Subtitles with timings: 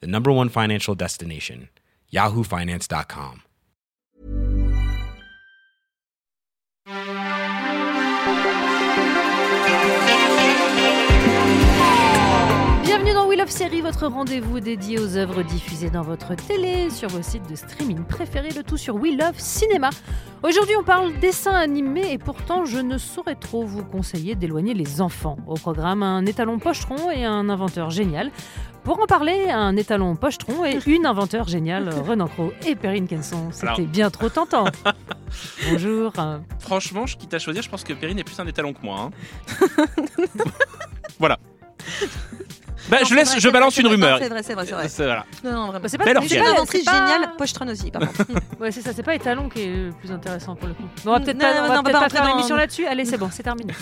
[0.00, 1.68] the number one financial destination,
[2.12, 3.42] yahoofinance.com.
[12.84, 17.08] Bienvenue dans We Love Série, votre rendez-vous dédié aux œuvres diffusées dans votre télé, sur
[17.08, 19.90] vos sites de streaming préférés, le tout sur We Love Cinéma.
[20.42, 25.00] Aujourd'hui, on parle dessin animé et pourtant, je ne saurais trop vous conseiller d'éloigner les
[25.00, 25.36] enfants.
[25.46, 28.30] Au programme, un étalon pochetron et un inventeur génial.
[28.84, 33.48] Pour en parler, un étalon pochetron et une inventeur géniale, Renan Cro et Perrine Kenson.
[33.50, 34.66] C'était Alors- bien trop tentant.
[35.70, 36.12] Bonjour.
[36.60, 39.10] Franchement, je quitte à choisir, je pense que Perrine est plus un étalon que moi.
[39.10, 39.10] hein.
[41.18, 41.38] voilà.
[42.90, 44.18] Bah, Non, je laisse, vrai, je balance vrai, une rumeur.
[44.20, 44.88] C'est vrai, c'est vrai, c'est vrai.
[44.88, 45.24] C'est- voilà.
[45.42, 45.80] Non, non, vraiment.
[45.80, 48.26] bah, c'est pas, une inventrice pas- géniale, pochetron aussi, par contre.
[48.60, 50.82] Ouais, c'est ça, c'est pas étalon qui est le plus intéressant pour le coup.
[51.04, 52.84] Bon, on va peut-être pas, on va pas pas faire l'émission là-dessus.
[52.86, 53.72] Allez, c'est bon, c'est terminé.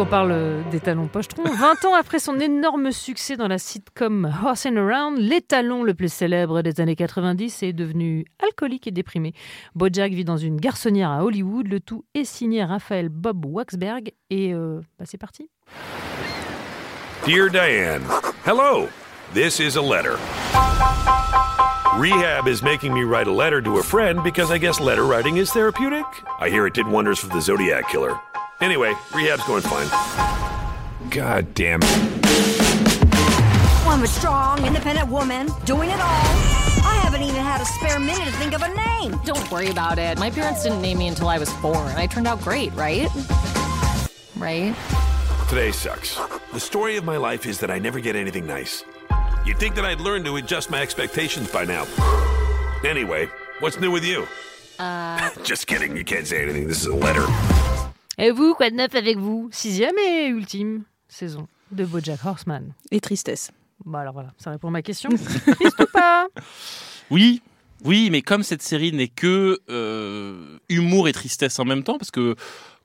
[0.00, 4.76] Puisqu'on parle d'étalon pochetron, 20 ans après son énorme succès dans la sitcom Horse and
[4.76, 9.34] Around, l'étalon le plus célèbre des années 90 est devenu alcoolique et déprimé.
[9.74, 14.54] Bojack vit dans une garçonnière à Hollywood, le tout est signé Raphaël Bob Waxberg, et
[14.54, 15.50] euh, bah, c'est parti.
[17.26, 18.00] Dear Diane,
[18.46, 18.88] hello.
[19.34, 20.16] This is a letter.
[21.98, 25.36] Rehab is making me write a letter to a friend because I guess letter writing
[25.36, 26.06] is therapeutic.
[26.40, 28.18] I hear it did wonders for the Zodiac Killer.
[28.60, 29.88] Anyway, rehab's going fine.
[31.10, 31.88] God damn it.
[33.86, 36.00] I'm a strong, independent woman doing it all.
[36.84, 39.18] I haven't even had a spare minute to think of a name.
[39.24, 40.18] Don't worry about it.
[40.18, 43.08] My parents didn't name me until I was four, and I turned out great, right?
[44.36, 44.76] Right?
[45.48, 46.20] Today sucks.
[46.52, 48.84] The story of my life is that I never get anything nice.
[49.46, 51.86] You'd think that I'd learn to adjust my expectations by now.
[52.84, 53.28] Anyway,
[53.60, 54.28] what's new with you?
[54.78, 55.30] Uh.
[55.44, 56.68] Just kidding, you can't say anything.
[56.68, 57.26] This is a letter.
[58.22, 59.48] Et vous, quoi de neuf avec vous?
[59.50, 62.74] Sixième et ultime saison de Bojack Horseman.
[62.90, 63.50] Et tristesse.
[63.86, 65.08] Bah alors voilà, ça répond à ma question.
[65.54, 66.28] Triste ou pas?
[67.10, 67.40] Oui,
[67.82, 72.10] oui, mais comme cette série n'est que euh, humour et tristesse en même temps, parce
[72.10, 72.36] que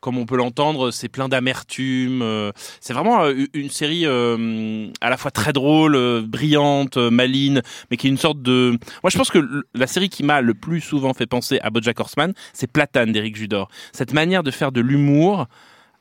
[0.05, 2.21] comme on peut l'entendre, c'est plein d'amertume.
[2.21, 7.97] euh, c'est vraiment euh, une série euh, à la fois très drôle, brillante, maligne, mais
[7.97, 8.77] qui est une sorte de.
[9.01, 11.99] Moi, je pense que la série qui m'a le plus souvent fait penser à BoJack
[11.99, 13.67] Horseman, c'est Platane d'Éric Judor.
[13.93, 15.47] Cette manière de faire de l'humour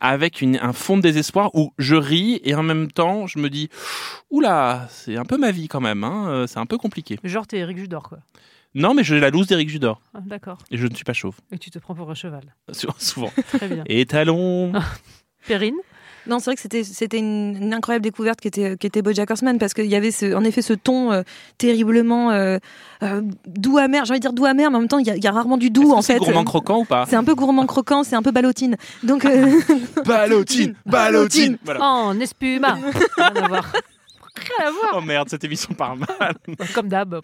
[0.01, 3.71] avec un fond de désespoir où je ris et en même temps je me dis
[4.29, 7.59] oula c'est un peu ma vie quand même hein, c'est un peu compliqué Genre t'es
[7.59, 8.19] Eric Judor quoi.
[8.75, 10.59] Non mais j'ai la loose d'Éric Judor Ah, D'accord.
[10.71, 12.55] et je ne suis pas chauve Et tu te prends pour un cheval.
[12.99, 13.85] souvent Très bien.
[13.87, 14.73] et talons
[15.47, 15.77] Perrine
[16.27, 19.31] Non, c'est vrai que c'était c'était une, une incroyable découverte qui était qui était BoJack
[19.31, 21.23] Horseman parce qu'il y avait ce, en effet ce ton euh,
[21.59, 22.57] terriblement euh,
[23.03, 24.07] euh, doux amer.
[24.07, 25.27] J'ai envie de dire doux amer, mais en même temps il y a, il y
[25.27, 26.19] a rarement du doux Est-ce que en c'est fait.
[26.21, 28.77] gourmand croquant ou pas C'est un peu gourmand croquant, c'est un peu ballotine.
[29.03, 29.61] Donc euh,
[30.07, 31.59] ballotine ballotine.
[31.63, 32.79] voilà En espuma
[33.19, 33.73] Rien à voir.
[34.37, 34.95] Rien à voir.
[34.97, 36.35] oh merde cette émission part mal
[36.75, 37.21] Comme d'hab.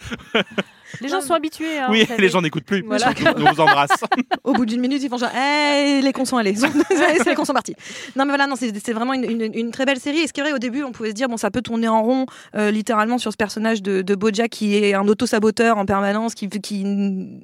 [1.00, 1.78] Les gens sont habitués.
[1.78, 3.12] hein, oui les gens n'écoutent plus Voilà.
[3.36, 3.90] nous vous embrasse
[4.44, 6.54] au bout d'une minute ils font genre hey, les cons sont allés,
[6.88, 7.74] c'est les cons sont partis.
[8.16, 10.20] Non mais voilà, non c'est c'est vraiment une, une- une très belle série.
[10.20, 11.88] Et ce qui est vrai au début on pouvait se dire bon ça peut tourner
[11.88, 15.86] en rond euh, littéralement sur ce personnage de, de BoJack qui est un auto-saboteur en
[15.86, 16.84] permanence, qui, qui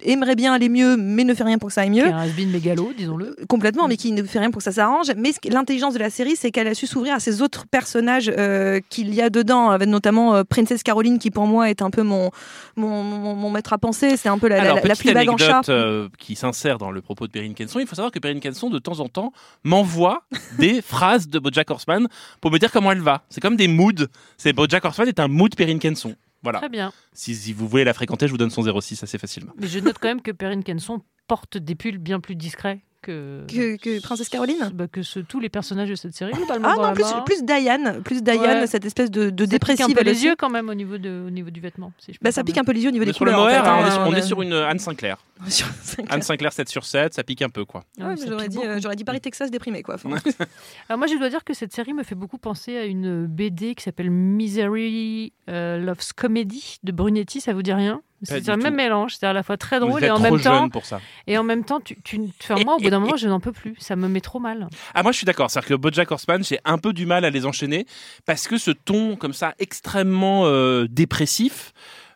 [0.02, 2.06] aimerait bien aller mieux mais ne fait rien pour que ça aille Qui mieux.
[2.06, 3.36] est un has-been mégalo, disons-le.
[3.48, 5.08] complètement, mais qui ne fait rien pour que ça s'arrange.
[5.16, 7.64] Mais ce qui- l'intelligence de la série, c'est qu'elle a su s'ouvrir à ces autres
[7.70, 11.82] personnages euh, qu'il y a dedans, avec notamment euh, Princess Caroline, qui pour moi est
[11.82, 12.30] un peu mon,
[12.76, 14.16] mon, mon, mon maître à penser.
[14.16, 15.44] C'est un peu la, Alors, la, la petite Fleabag en chat.
[15.44, 17.78] anecdote euh, qui s'insère dans le propos de Perrine Kenson.
[17.78, 19.32] Il faut savoir que Perrine Kenson, de temps en temps,
[19.64, 20.24] m'envoie
[20.58, 22.08] des phrases de Bojack Horseman
[22.40, 23.22] pour me dire comment elle va.
[23.30, 24.06] C'est comme des moods.
[24.36, 26.16] C'est Bojack Horseman est un mood Perrine Kenson.
[26.42, 26.58] Voilà.
[26.60, 26.92] Très bien.
[27.12, 29.52] Si, si vous voulez la fréquenter, je vous donne son 06 assez facilement.
[29.58, 33.44] Mais je note quand même que Perrine Kenson porte des pulls bien plus discrets que.
[33.48, 36.32] Que, que Princesse Caroline bah, que ce- tous les personnages de cette série.
[36.32, 36.92] globalement, Ah non,
[37.24, 38.66] plus, Diane, plus Diane, Ouais.
[38.66, 40.24] cette espèce de, de Ça pique un peu les aussi.
[40.26, 41.92] yeux quand même au niveau, de, au niveau du vêtement.
[41.98, 43.40] si je peux Bah, ça pique un peu les yeux au niveau On des couleurs.
[43.40, 45.18] en fait, hein, on, est sur, on est euh, sur une Anne Sinclair.
[45.48, 45.66] sur-.
[46.08, 47.84] Anne Sinclair 7 sur 7, ça pique un peu quoi.
[48.00, 49.96] Ah Ouais, J'aurais dit, euh, j'aurais dit Paris, Texas déprimé quoi.
[50.88, 53.74] Alors moi, je dois dire que cette série me fait beaucoup penser à une BD
[53.74, 57.40] qui s'appelle Misery euh, Loves Comedy de Brunetti.
[57.40, 58.00] Ça vous dit rien?
[58.26, 58.76] C'est un même tout.
[58.76, 61.00] mélange, c'est à la fois très drôle et en même temps pour ça.
[61.26, 63.52] et en même temps tu, tu enfin, moi au bout d'un moment je n'en peux
[63.52, 64.68] plus, ça me met trop mal.
[64.94, 67.30] Ah moi je suis d'accord, c'est-à-dire que BoJack Horseman, j'ai un peu du mal à
[67.30, 67.86] les enchaîner
[68.24, 71.72] parce que ce ton comme ça extrêmement euh, dépressif,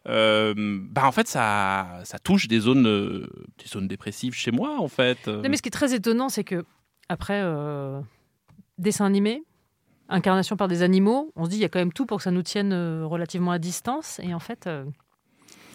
[0.08, 3.28] euh, bah en fait ça ça touche des zones euh,
[3.58, 5.26] des zones dépressives chez moi en fait.
[5.26, 6.64] Non, mais ce qui est très étonnant, c'est que
[7.08, 7.42] après
[8.78, 9.42] dessin animé,
[10.08, 12.24] incarnation par des animaux, on se dit il y a quand même tout pour que
[12.24, 12.72] ça nous tienne
[13.04, 14.20] relativement à distance.
[14.22, 14.68] Et en fait,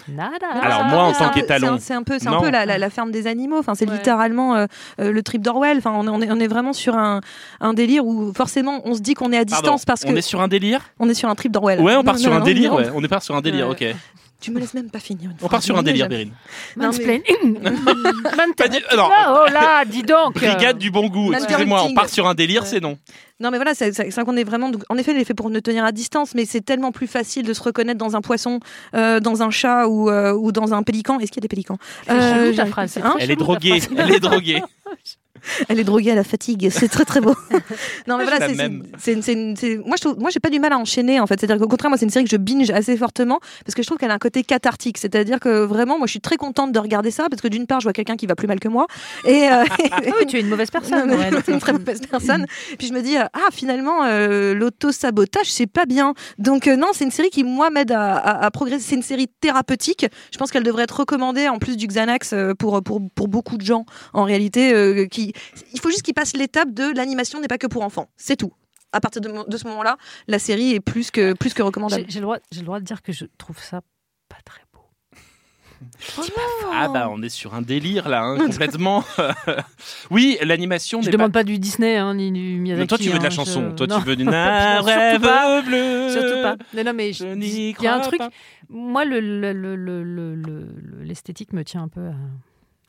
[0.09, 0.47] nada.
[0.61, 3.11] Alors, moi, en tant qu'étalon, c'est un peu, c'est un peu la, la- la ferme
[3.11, 3.57] des animaux.
[3.59, 3.95] Enfin, c'est Ouais.
[3.95, 4.65] littéralement euh,
[4.99, 5.77] euh, le trip d'Orwell.
[5.77, 7.21] Enfin, on, on est, on est vraiment sur un,
[7.61, 10.17] un délire où forcément on se dit qu'on est à Pardon, distance parce on que
[10.17, 10.81] est sur un délire?
[10.99, 11.79] On est sur un trip d'Orwell.
[11.81, 12.77] Ouais, on part Non, sur non, un non, délire, non.
[12.77, 12.89] ouais.
[12.93, 13.89] On est part sur un délire, Ouais.
[13.91, 13.95] ok.
[14.41, 15.29] Tu me laisses même pas finir.
[15.31, 15.49] une On phrase.
[15.49, 16.31] part sur un délire, Bérine.
[16.75, 17.19] Mansplain.
[18.57, 19.11] Pas du- alors,
[19.47, 20.35] oh là, dis donc.
[20.35, 22.97] Brigade du bon goût, excusez-moi, on part sur un délire, c'est non.
[23.39, 24.71] Non, mais voilà, c'est c'est qu'on est vraiment.
[24.89, 27.45] En effet, il est fait pour ne tenir à distance, mais c'est tellement plus facile
[27.45, 28.59] de se reconnaître dans un poisson,
[28.93, 31.19] euh, dans un chat ou, euh, ou dans un pélican.
[31.19, 31.77] Est-ce qu'il y a des pélicans?
[32.07, 33.13] Ta phrase, c'est Hein?
[33.15, 33.97] Très Elle est droguée, phrase.
[33.97, 34.61] elle est droguée.
[35.69, 37.35] Elle est droguée à la fatigue, c'est très très beau.
[38.07, 38.47] non mais voilà,
[38.97, 39.15] c'est,
[39.85, 41.39] moi je trouve, moi j'ai pas du mal à enchaîner en fait.
[41.39, 43.87] C'est-à-dire qu'au contraire, moi c'est une série que je binge assez fortement parce que je
[43.87, 44.97] trouve qu'elle a un côté cathartique.
[44.97, 47.79] C'est-à-dire que vraiment, moi je suis très contente de regarder ça parce que d'une part,
[47.79, 48.87] je vois quelqu'un qui va plus mal que moi
[49.25, 51.09] et, euh, Ah oui, tu es une mauvaise personne.
[51.09, 51.17] Non,
[51.47, 52.45] une très mauvaise personne.
[52.77, 56.13] Puis je me dis, ah, finalement, euh, l'auto-sabotage, c'est pas bien.
[56.37, 58.83] Donc, euh, non, c'est une série qui, moi, m'aide à, à- à progresser.
[58.89, 60.05] C'est une série thérapeutique.
[60.31, 63.57] Je pense qu'elle devrait être recommandée, en plus du Xanax, euh, pour, pour, pour beaucoup
[63.57, 64.73] de gens, en réalité.
[64.73, 65.33] euh, qui...
[65.73, 68.09] Il faut juste qu'ils passent l'étape de l'animation n'est pas que pour enfants.
[68.15, 68.53] C'est tout.
[68.91, 69.97] À partir de, ce moment-là,
[70.27, 72.05] la série est plus que, plus que recommandable.
[72.07, 73.81] J'ai le, droit- j'ai le droit de dire que je trouve ça
[74.29, 74.81] pas très beau.
[76.77, 79.03] Ah bah on est sur un délire là, hein, complètement.
[80.11, 81.39] oui, l'animation Je demande pas...
[81.39, 82.81] pas du Disney hein, ni du Miyazaki.
[82.83, 83.99] Mais toi tu veux de la hein, chanson, je- toi non.
[83.99, 85.61] tu veux surtout rêve pas.
[85.61, 86.09] bleu.
[86.09, 86.55] Surtout pas.
[86.73, 88.19] Non, non, mais Je il y a un crois truc.
[88.19, 88.29] pas.
[88.69, 92.13] Moi, le- le- le- le- le- le- le- l'esthétique me tient un peu à,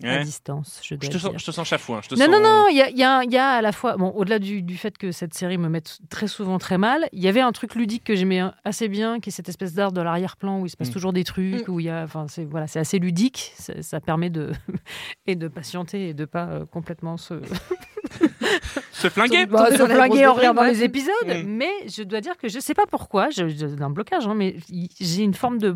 [0.04, 0.80] à distance.
[0.82, 1.38] Je, dois Je te, sens, dire.
[1.38, 2.00] je te sens chafouin.
[2.02, 2.30] Je te Non, sens...
[2.30, 4.10] non, non, il y a, il y a- il y a à la fois, bon,
[4.10, 7.28] au-delà du, du fait que cette série me mette très souvent très mal, il y
[7.28, 10.60] avait un truc ludique que j'aimais assez bien, qui est cette espèce d'art de l'arrière-plan
[10.60, 10.92] où il se passe Mm.
[10.92, 14.00] toujours des trucs, où il y a, enfin, c'est voilà, c'est assez ludique, ça, ça
[14.00, 14.52] permet de
[15.26, 17.34] et de patienter et de pas euh, complètement se,
[18.92, 21.12] Se flinguer Bah, se flinguer en regardant les épisodes.
[21.26, 21.42] Mm.
[21.46, 24.56] Mais je dois dire que je sais pas pourquoi, je- un blocage, hein, mais
[25.00, 25.74] j'ai une forme de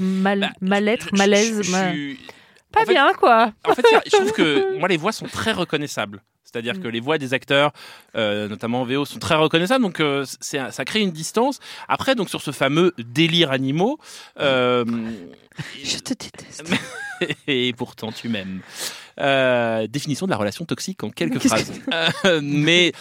[0.00, 1.92] mal, Bah, mal-être, malaise, je- je ma-
[2.74, 3.52] pas en fait- bien quoi.
[3.66, 6.22] En fait, je trouve que moi, les voix sont très reconnaissables.
[6.44, 6.82] C'est-à-dire Mm.
[6.82, 7.72] que les voix des acteurs,
[8.16, 9.82] euh, notamment en VO, sont très reconnaissables.
[9.82, 11.58] Donc, euh, ça crée une distance.
[11.88, 13.98] Après, donc sur ce fameux délire animaux,
[14.38, 14.84] euh,
[15.82, 16.64] Je te déteste.
[17.48, 18.60] et pourtant tu m'aimes.
[19.20, 21.72] Euh, définition de la relation toxique en quelques phrases.
[22.42, 22.92] Mais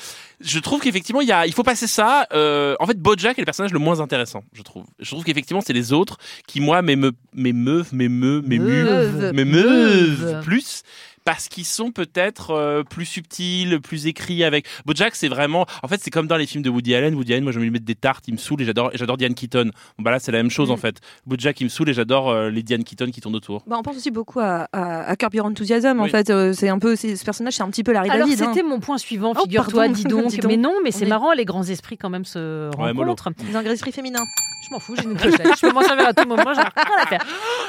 [0.43, 2.27] je trouve qu'effectivement, il, y a, il faut passer ça.
[2.33, 4.85] Euh, en fait, Bojack est le personnage le moins intéressant, je trouve.
[4.99, 6.17] Je trouve qu'effectivement, c'est les autres
[6.47, 9.33] qui, moi, m'émeuvent, m'émeuvent, m'émeuvent, Meuve.
[9.33, 10.43] m'émeuvent Meuve.
[10.43, 10.83] plus.
[11.25, 14.65] Parce qu'ils sont peut-être euh, plus subtils, plus écrits avec.
[14.85, 15.65] Bojack, c'est vraiment.
[15.81, 17.15] En fait, c'est comme dans les films de Woody Allen.
[17.15, 19.17] Woody Allen, moi, je vais lui mettre des tartes, il me saoule et j'adore, j'adore
[19.17, 19.71] Diane Keaton.
[19.97, 20.73] Bon, bah là, c'est la même chose Mm.
[20.73, 20.97] en fait.
[21.25, 23.63] Bojack, il me saoule et j'adore euh, les Diane Keaton qui tournent autour.
[23.67, 25.99] Bah, on pense aussi beaucoup à, à, à Curb Your Enthusiasm.
[25.99, 28.27] En fait, Euh, c'est un peu c'est- ce personnage, c'est un petit peu Larry Alors
[28.27, 28.41] David.
[28.41, 28.51] hein.
[28.53, 30.27] c'était mon point suivant, Oh, figure-toi, dis donc.
[30.33, 30.51] Dis donc.
[30.51, 33.11] Mais non, mais c'est est- marrant, les grands esprits quand même se Ouais, mollo.
[33.11, 33.31] rencontrent.
[33.47, 34.23] Les engrais féminins.
[34.67, 35.45] Je m'en fous, j'ai une clochette.
[35.57, 37.21] Je peux m'en servir à tout moment, j'ai rien à faire.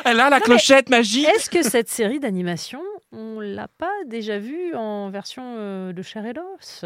[0.04, 1.26] Elle a la clochette magique.
[1.26, 2.80] Est-ce que cette série d'animation,
[3.16, 6.84] on l'a pas déjà vue en version euh, de chair et d'os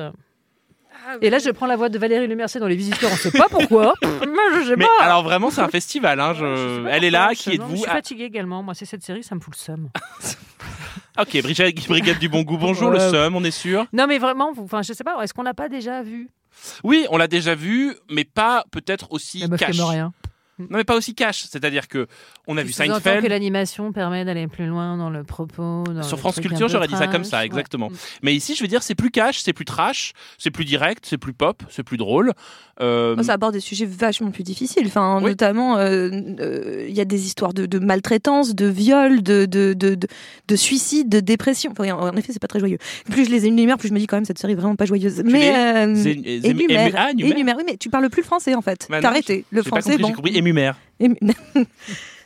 [1.23, 3.49] Et là, je prends la voix de Valérie Lemercier dans Les Visiteurs, on sait pas
[3.49, 3.95] pourquoi.
[4.03, 4.09] Mais
[4.63, 5.05] je sais Mais pas.
[5.05, 6.19] alors vraiment, c'est un festival.
[6.21, 6.41] Hein, je-
[6.83, 7.31] Je Elle est là.
[7.35, 8.63] Qui mais Je êtes-vous suis Ah, fatiguée également.
[8.63, 9.89] Moi, c'est cette série, ça me fout le seum.
[11.21, 12.57] Ok, Brigade, Brigade du bon goût.
[12.59, 13.87] Bonjour, le seum, on est sûr.
[13.93, 15.21] Non, mais vraiment, vous- enfin, je sais pas.
[15.23, 16.29] Est-ce qu'on l'a pas déjà vu?
[16.85, 19.81] Oui, on l'a déjà vu, mais pas peut-être aussi La meuf qui cash.
[19.81, 20.13] rien.
[20.59, 21.43] Non, mais pas aussi cash.
[21.49, 22.07] C'est-à-dire que
[22.47, 23.23] on a vu Seinfeld.
[23.23, 25.85] que l'animation permet d'aller plus loin dans le propos.
[25.85, 27.31] dans Sur le France Culture, j'aurais dit ça comme trash.
[27.31, 27.47] ça, Ouais.
[27.47, 27.91] exactement.
[28.23, 31.19] Mais ici, je veux dire, c'est plus cash, c'est plus trash, c'est plus direct, c'est
[31.19, 32.33] plus pop, c'est plus drôle.
[32.81, 34.87] Euh, Oh, ça aborde des sujets vachement plus difficiles.
[34.87, 35.31] Enfin, Oui.
[35.31, 36.11] notamment, euh,
[36.41, 40.07] euh, il y a des histoires de, de maltraitance, de viol, de, de, de, de,
[40.47, 41.73] de suicide, de dépression.
[41.73, 42.79] Enfin, en effet, c'est pas très joyeux.
[43.11, 44.85] Plus je les énumère, plus je me dis quand même cette série est vraiment pas
[44.87, 45.23] joyeuse.
[45.25, 45.95] mais euh,
[46.45, 47.09] énumère, ah.
[47.17, 47.35] Oui,
[47.67, 48.87] mais tu parles plus le français en fait.
[48.91, 49.45] Bah T'as arrêté.
[49.51, 50.29] Le français, compris, bon.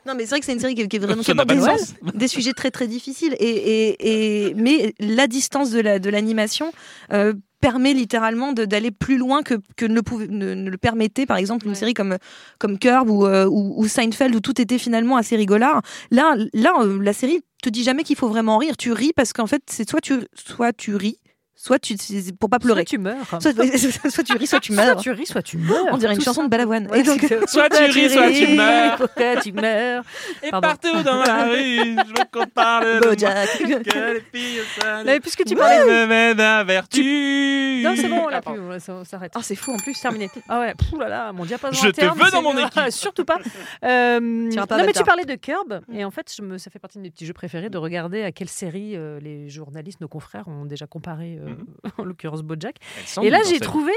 [0.04, 2.14] Non, mais c'est vrai que c'est une série qui, qui est vraiment qui aborde des,
[2.18, 3.36] des sujets très très difficiles.
[3.38, 6.72] Et, et, et- mais la distance de la de l'animation
[7.12, 11.24] euh, permet littéralement d'aller plus loin que, que ne, le pouvait- ne- ne le permettait
[11.24, 11.78] par exemple une Ouais.
[11.78, 12.16] série comme
[12.58, 15.82] comme Curb ou, euh, ou, ou Seinfeld où tout était finalement assez rigolard.
[16.10, 18.76] Là, là, euh, la série te dit jamais qu'il faut vraiment rire.
[18.76, 21.18] Tu ris parce qu'en fait, c'est soit tu soit tu ris
[21.54, 21.94] soit tu
[22.40, 22.80] pour pas pleurer.
[22.82, 23.26] Soit tu meurs.
[23.40, 23.52] Soit,
[24.11, 24.97] soit tu ris, soit tu Soit meurs.
[25.00, 25.87] tu ris, soit tu meurs.
[25.92, 26.47] On dirait une Tout chanson ça.
[26.47, 26.88] de Balavoine.
[26.90, 28.97] Ouais, Et donc, Soit tu ris, soit tu meurs.
[28.97, 30.02] Pourquoi tu meurs
[30.42, 30.68] Et Pardon.
[30.68, 33.49] partout dans la rue, je veux qu'on parle de Bojack.
[33.59, 34.61] que les filles
[35.04, 35.85] mais puisque tu parlais.
[35.85, 37.80] me mènent à vertu.
[37.85, 38.88] Non, c'est bon, on l'a Ah, plus.
[38.88, 39.32] on- s'arrête.
[39.37, 39.99] Oh, c'est fou en plus.
[40.00, 40.28] Terminé.
[40.49, 42.80] Ah ouais, pfff, là là, mon diapason Je te veux dans mon équipe.
[42.90, 43.38] Surtout pas.
[43.85, 46.99] Euh, non, mais tu parlais de Curb, et en fait, je me, ça fait partie
[46.99, 50.47] de mes petits jeux préférés de regarder à quelle série euh, les journalistes, nos confrères,
[50.49, 51.54] ont déjà comparé, euh,
[51.99, 52.76] en l'occurrence Bojack.
[53.22, 53.92] Et là, j'ai trouvé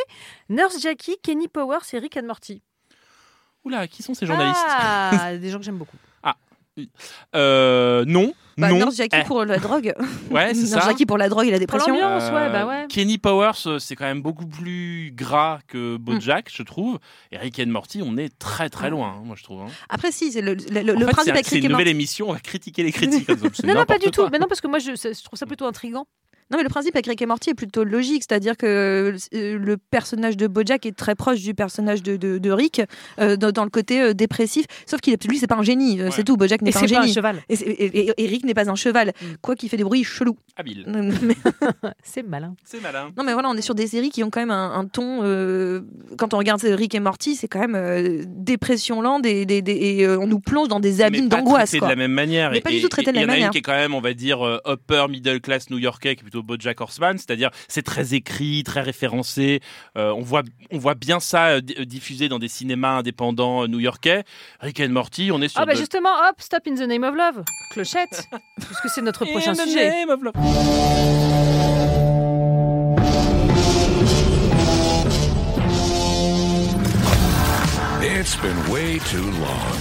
[0.49, 2.61] Nurse Jackie, Kenny Powers et Rick and Morty.
[3.63, 5.97] Oula, qui sont ces journalistes Ah, des gens que j'aime beaucoup.
[7.35, 8.77] Euh, non, Bah, non.
[8.79, 9.93] Nurse Jackie Eh, pour la drogue.
[10.29, 10.79] Ouais, c'est Nurse ça.
[10.81, 11.93] Jackie pour la drogue et la dépression.
[11.93, 12.85] l'ambiance, ouais, bah ouais.
[12.89, 16.99] Kenny Powers, euh, c'est quand même beaucoup plus gras que BoJack, je trouve.
[17.31, 19.61] Et Rick and Morty, on est très très loin, hein, moi je trouve.
[19.61, 19.67] hein.
[19.87, 21.89] Après, si, c'est le, le, le En fait, principe c'est- une nouvelle Morty.
[21.91, 23.29] émission, on va critiquer les critiques.
[23.63, 24.21] Non, non, pas du tout.
[24.21, 24.29] quoi.
[24.31, 26.07] Mais non, parce que moi, je, je trouve ça plutôt intriguant.
[26.51, 28.65] Non, mais le principe avec Rick et Morty est plutôt logique, c'est-à-dire que
[29.33, 32.81] euh, le personnage de Bojack est très proche du personnage de, de, de Rick
[33.19, 36.11] euh, dans, dans le côté euh, dépressif, sauf qu'il lui, c'est pas un génie, Ouais.
[36.11, 36.37] c'est tout.
[36.37, 37.13] Bojack n'est pas un c'est pas un génie.
[37.13, 37.41] cheval.
[37.49, 39.25] Et, c'est- et- et- et Rick n'est pas un cheval, Mm.
[39.41, 40.37] quoi qu'il fait des bruits chelous.
[40.55, 40.85] Habile.
[42.03, 42.55] C'est malin.
[42.63, 43.11] C'est malin.
[43.17, 45.21] non, mais voilà, on est sur des séries qui ont quand même un, un ton.
[45.23, 45.81] euh,
[46.17, 49.71] quand on regarde Rick et Morty, c'est quand même euh, dépression lente et, des- des-
[49.73, 51.69] et, on nous plonge dans des abîmes d'angoisse.
[51.69, 51.87] traité quoi.
[51.87, 52.51] de la même manière.
[52.51, 53.41] Mais Et- pas du tout traité de et la Il y en a même une
[53.45, 53.51] manière.
[53.51, 56.81] qui est quand même, on va dire, upper middle class new-yorkais, qui est plutôt BoJack
[56.81, 59.61] Horseman, c'est-à-dire c'est très écrit, très référencé.
[59.97, 63.67] Euh, on voit, on voit bien ça euh, euh, diffusé dans des cinémas indépendants euh,
[63.67, 64.23] new-yorkais.
[64.59, 67.03] Rick and Morty, on est sur Ah, bah de- justement, hop, stop in the name
[67.03, 67.43] of love.
[67.71, 68.27] Clochette.
[68.59, 69.89] Puisque c'est notre prochain In the sujet.
[69.89, 70.33] name of love.
[78.01, 79.77] It's been way too long.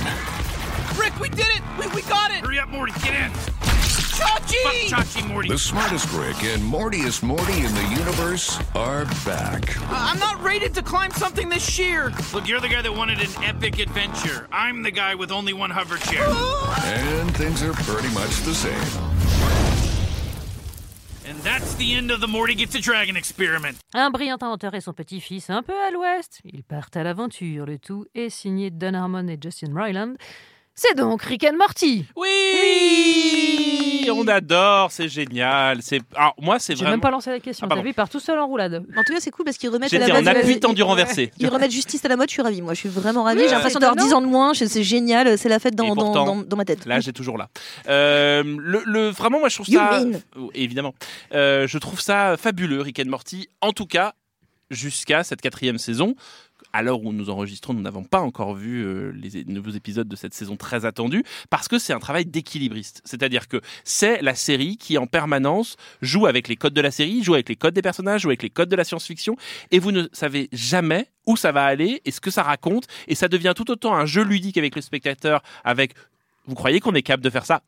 [0.99, 1.63] Rick, we did it!
[1.79, 2.41] We, we got it!
[2.45, 3.54] Hurry up, Morty, get in!
[4.15, 4.89] Chachi!
[4.89, 5.49] Chachi, Morty.
[5.49, 9.77] The smartest Rick and Mortiest Morty in the universe are back.
[9.77, 12.13] Uh, I'm not rated to climb something this sheer.
[12.33, 14.47] Look, you're the guy that wanted an epic adventure.
[14.53, 16.23] I'm the guy with only one hover chair.
[16.27, 16.85] Oh!
[16.87, 18.85] And things are pretty much the same.
[21.27, 23.79] And that's the end of the Morty Gets a Dragon experiment.
[23.95, 26.41] Un brillant inventeur et son petit-fils, un peu à l'ouest.
[26.45, 27.67] Ils partent à l'aventure.
[27.67, 30.17] Le tout est signé Don Harmon et Justin Ryland.
[30.75, 32.07] C'est donc Rick and Morty.
[32.17, 33.64] Oui,
[34.11, 35.83] on adore, c'est génial.
[35.83, 36.93] C'est, alors moi, c'est J'ai vraiment.
[36.93, 37.67] même pas lancé la question.
[37.71, 38.85] Ah, T'as vu, il part tout seul en roulade.
[38.97, 40.29] En tout cas, c'est cool parce qu'ils remettent à la J'étais mode.
[40.29, 41.31] en appui ils- tendu ils- renversé.
[41.39, 42.63] Ils remettent justice à la mode, je suis ravie.
[42.63, 43.43] Moi, je suis vraiment ravie.
[43.45, 44.09] J'ai l'impression d'avoir Étonnant.
[44.09, 44.55] 10 ans de moins.
[44.55, 45.37] C'est génial.
[45.39, 46.87] C'est la fête dans, dans, dans, dans ma tête.
[46.87, 47.49] Là, j'ai toujours là.
[47.89, 50.01] Euh, le, le- vraiment, moi, je trouve You ça.
[50.01, 50.21] mean.
[50.39, 50.95] Oh, Évidemment.
[51.35, 53.49] Euh, je trouve ça fabuleux, Rick and Morty.
[53.61, 54.15] En tout cas,
[54.71, 56.15] jusqu'à cette quatrième saison.
[56.75, 60.17] À l'heure où nous enregistrons, nous n'avons pas encore vu euh, les nouveaux épisodes de
[60.17, 63.01] cette saison très attendue, parce que c'est un travail d'équilibriste.
[63.05, 67.23] C'est-à-dire que c'est la série qui, en permanence, joue avec les codes de la série,
[67.23, 69.37] joue avec les codes des personnages, joue avec les codes de la science-fiction,
[69.71, 73.15] et vous ne savez jamais où ça va aller et ce que ça raconte, et
[73.15, 75.95] ça devient tout autant un jeu ludique avec le spectateur, avec
[76.47, 77.63] vous croyez qu'on est capable de faire ça?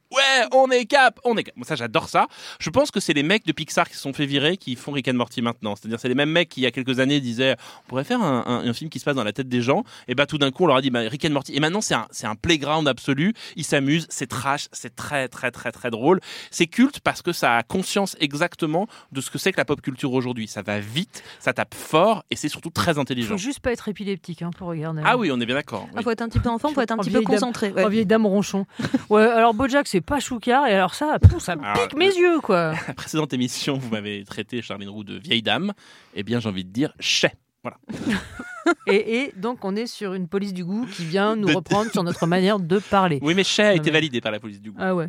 [0.53, 1.57] On est cap, on est cap.
[1.57, 2.27] Moi, ça, j'adore ça.
[2.61, 4.93] Je pense que c'est les mecs de Pixar qui se sont fait virer qui font
[4.93, 5.75] Rick and Morty maintenant.
[5.77, 8.23] C'est-à-dire, c'est les mêmes mecs qui, il y a quelques années, disaient on pourrait faire
[8.23, 9.85] un, un- un film qui se passe dans la tête des gens.
[10.09, 11.55] Et bah, tout d'un coup, on leur a dit bah, Rick and Morty.
[11.55, 13.35] Et maintenant, c'est un, c'est un playground absolu.
[13.57, 16.21] Ils s'amusent, c'est trash, c'est très, très, très, très drôle.
[16.51, 19.81] C'est culte parce que ça a conscience exactement de ce que c'est que la pop
[19.81, 20.49] culture aujourd'hui.
[20.49, 23.29] Ça va vite, ça tape fort et c'est surtout très Il intelligent.
[23.31, 25.03] faut juste pas être épileptique hein, pour regarder.
[25.05, 25.87] Ah oui, on est bien d'accord.
[25.93, 26.05] Il oui.
[26.05, 27.35] faut être un petit peu enfant, faut être un En petit peu vieille dame.
[27.35, 27.73] concentré.
[27.73, 27.89] ouais.
[27.91, 28.67] Vieille dame ronchon.
[29.11, 32.41] Ouais, alors Bojack, c'est pas choucard, et alors ça, pouf, ça me pique mes yeux,
[32.41, 32.73] quoi.
[32.87, 35.73] la précédente émission, vous m'avez traité, Charline Roux, de vieille dame.
[36.15, 37.33] Eh bien, j'ai envie de dire chais.
[37.63, 37.79] Voilà.
[38.89, 42.03] Et, et donc, on est sur une police du goût qui vient nous reprendre sur
[42.03, 43.21] notre manière de parler.
[43.23, 44.79] Oui, mais chais a été validé par la police du goût.
[44.81, 45.09] Ah ouais,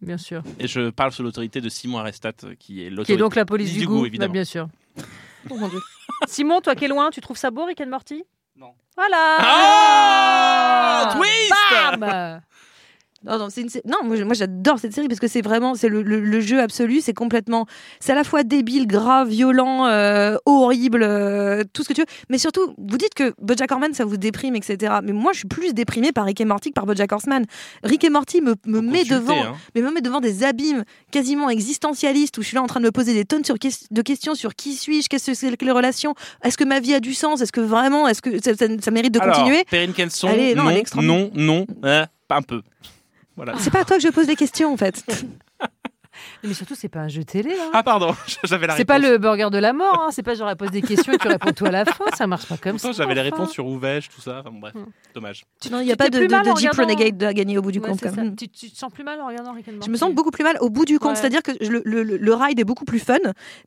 [0.00, 0.42] bien sûr.
[0.58, 3.16] Et je parle sous l'autorité de Simon Arestat, qui est Qui est l'autorité.
[3.18, 4.32] donc la police du du, goût, goût, bah, évidemment.
[4.32, 4.68] bien sûr.
[5.50, 5.80] Oh, mon Dieu.
[6.28, 8.22] Simon, toi qui es loin, tu trouves ça beau, Rick and Morty?
[8.56, 8.74] Non.
[8.96, 11.52] Voilà Ah Twist
[11.98, 12.40] Bam
[13.24, 16.20] Non, non, une non, moi, j'adore cette série parce que c'est vraiment c'est le, le-
[16.20, 17.66] le jeu absolu, c'est complètement
[18.00, 22.06] c'est à la fois débile, grave, violent, euh, horrible, euh, tout ce que tu veux,
[22.28, 24.94] mais surtout vous dites que BoJack Horseman ça vous déprime etc.
[25.02, 27.44] Mais moi je suis plus déprimée par Rick et Morty que par BoJack Horseman.
[27.84, 29.54] Rick et Morty me, me met devant hein.
[29.74, 32.86] mais me met devant des abîmes quasiment existentialistes où je suis là en train de
[32.86, 35.70] me poser des tonnes sur de questions sur qui suis-je, qu'est-ce que c'est que les
[35.70, 36.14] relations,
[36.44, 38.90] est-ce que ma vie a du sens, est-ce que vraiment, est-ce que ça, ça- ça
[38.90, 39.64] mérite de Alors, continuer?
[39.64, 42.62] Perrine Kenson, non, non, non, non, hein, pas un peu.
[43.36, 43.54] Voilà.
[43.58, 45.04] C'est pas à toi que je pose les questions en fait.
[46.44, 47.52] Mais surtout, c'est pas un jeu télé.
[47.52, 47.70] Hein.
[47.72, 48.14] Ah pardon,
[48.44, 50.02] j'avais la C'est pas le burger de la mort.
[50.06, 50.08] Hein.
[50.12, 52.04] C'est pas genre elle pose des questions et tu réponds tout à la fin.
[52.16, 52.92] Ça marche pas comme ça.
[52.92, 54.40] J'avais les réponses sur où vais-je, tout ça.
[54.40, 54.74] Enfin, bon, bref,
[55.14, 55.44] dommage.
[55.70, 57.72] Non, il n'y a pas de, de, mal de Jeep Renegade à gagner au bout
[57.72, 58.00] du Ouais, compte.
[58.00, 58.36] quand même.
[58.36, 60.30] Tu, tu te sens plus mal en regardant Rick and Morty Je me sens beaucoup
[60.30, 61.16] plus mal au bout du compte, Ouais.
[61.16, 63.16] c'est-à-dire que le, le, le- ride est beaucoup plus fun,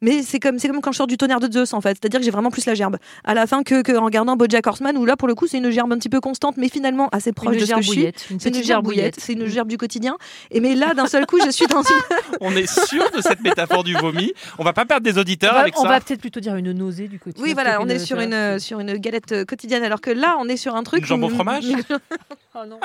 [0.01, 2.19] mais c'est comme, c'est comme quand je sors du tonnerre de Zeus en fait, c'est-à-dire
[2.19, 4.97] que j'ai vraiment plus la gerbe à la fin que, que en regardant Bojack Horseman
[4.97, 7.31] où là pour le coup c'est une gerbe un petit peu constante, mais finalement assez
[7.33, 8.11] proche Une de ce que je suis.
[8.39, 9.15] C'est une gerbouillette, gerbouillette.
[9.19, 10.17] c'est une gerbe du quotidien.
[10.51, 11.81] Et mais là d'un seul coup je suis dans
[12.41, 12.44] une.
[12.45, 14.31] On est sûr de cette métaphore du vomi.
[14.57, 15.89] On va pas perdre des On auditeurs va, avec on ça.
[15.89, 17.43] va peut-être plutôt dire une nausée du quotidien.
[17.43, 20.47] Oui voilà, on est sur une sur une galette euh, quotidienne alors que là on
[20.47, 21.03] est sur un truc.
[21.09, 21.65] Au où- fromage
[22.57, 22.79] Oh non.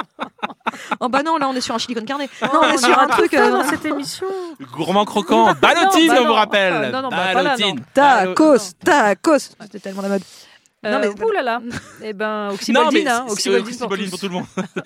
[1.00, 2.22] Oh bah non là on est sur un chili con carne.
[2.42, 3.34] Oh, Non on est sur un truc.
[3.34, 4.26] euh, dans cette émission.
[4.74, 6.72] Gourmand croquant, ballotine, bah on vous rappelle.
[6.72, 7.42] Euh, non, non, pas là, non.
[7.44, 7.80] Ballotine.
[7.94, 9.38] Tacos, tacos.
[9.62, 10.22] C'était tellement la mode.
[10.86, 11.60] Euh, Non, mais- ouh là là.
[12.02, 13.26] Eh ben, Non, oxyboldine, mais hein.
[13.28, 14.46] Oxyboldine pour pour tout le monde.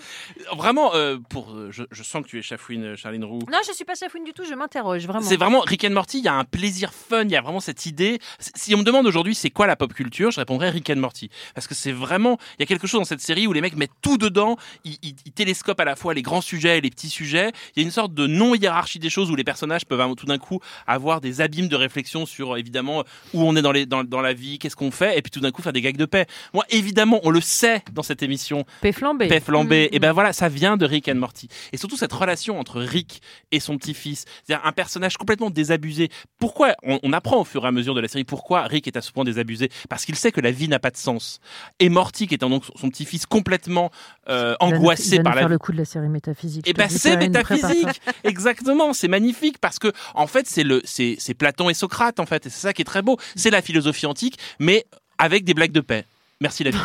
[0.56, 3.38] vraiment, euh, pour, euh, je, je sens que tu es chafouine, Charline Roux.
[3.50, 4.42] Non, je suis pas chafouine du tout.
[4.44, 5.24] Je m'interroge vraiment.
[5.24, 7.60] C'est vraiment Rick and Morty, il y a un plaisir fun, il y a vraiment
[7.60, 8.18] cette idée.
[8.40, 11.30] Si on me demande aujourd'hui c'est quoi la pop culture, je répondrais Rick and Morty.
[11.54, 13.76] Parce que c'est vraiment, il y a quelque chose dans cette série où les mecs
[13.76, 16.90] mettent tout dedans, ils, ils- ils télescopent à la fois les grands sujets et les
[16.90, 17.52] petits sujets.
[17.76, 20.26] Il y a une sorte de non-hiérarchie des choses où les personnages peuvent euh, tout
[20.26, 20.58] d'un coup
[20.88, 24.32] avoir des abîmes de réflexion sur évidemment où on est dans, les, dans, dans la
[24.32, 26.26] vie, qu'est-ce qu'on fait, et puis tout d'un coup faire des gags de paix.
[26.52, 29.28] Moi, évidemment, on le sait dans cette émission, Paix flambée.
[29.28, 29.88] Pef Lambé.
[29.92, 31.48] Mm, Et ben voilà, ça vient de Rick and Morty.
[31.72, 33.20] Et surtout cette relation entre Rick
[33.52, 36.08] et son petit-fils, c'est-à-dire un personnage complètement désabusé.
[36.38, 38.96] Pourquoi on, on apprend au fur et à mesure de la série pourquoi Rick est
[38.96, 39.70] à ce point désabusé?
[39.88, 41.38] Parce qu'il sait que la vie n'a pas de sens.
[41.78, 43.90] Et Morty, qui étant donc son petit-fils complètement
[44.28, 45.52] euh, Il va nous- angoissé il va nous par la faire vie.
[45.52, 46.66] le coup de la série métaphysique.
[46.68, 48.92] Et te ben c'est métaphysique, exactement.
[48.92, 52.46] C'est magnifique parce que en fait c'est le c'est c'est Platon et Socrate en fait.
[52.46, 53.18] Et c'est ça qui est très beau.
[53.36, 54.84] C'est la philosophie antique, mais
[55.18, 56.04] avec des blagues de paix.
[56.40, 56.78] Merci la vie.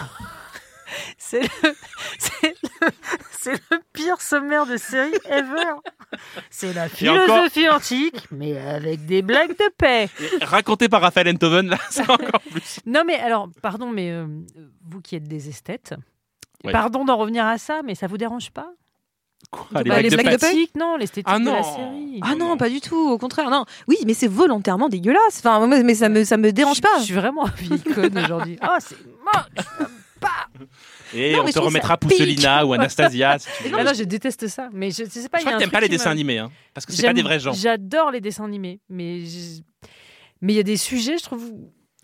[1.17, 1.41] C'est
[3.51, 3.59] le,
[3.93, 5.75] pire sommaire de série ever.
[6.50, 10.09] C'est la encore- philosophie antique, mais avec des blagues de paix.
[10.41, 12.79] Raconté par Raphaël Enthoven, là, c'est encore plus.
[12.86, 14.25] Non, mais alors, pardon, mais euh,
[14.89, 15.93] vous qui êtes des esthètes,
[16.65, 16.74] Ouais.
[16.74, 18.69] pardon d'en revenir à ça, mais ça vous dérange pas?
[19.51, 21.63] Quoi, Bah, les blagues de paix non, l'esthétique Ah de la non.
[21.63, 22.19] série.
[22.22, 23.50] Ah non, pas du tout, au contraire.
[23.50, 25.39] Non, oui, mais c'est volontairement dégueulasse.
[25.43, 27.00] Enfin, mais ça me ça me dérange Je- pas.
[27.00, 27.46] Je suis vraiment
[27.96, 28.58] conne aujourd'hui.
[28.62, 29.88] Ah, c'est moche.
[31.15, 33.39] Et Non, on te remettra Pousselina ou Anastasia.
[33.39, 33.84] si tu veux.
[33.84, 34.69] Non, je déteste ça.
[34.74, 35.39] Mais je, je sais pas.
[35.39, 36.86] Je il y a crois que un t'aimes pas les dessins m'a- animés, hein, parce
[36.86, 37.53] que c'est pas des vrais gens.
[37.53, 39.62] J'adore les dessins animés, mais je-
[40.41, 41.43] mais il y a des sujets, je trouve.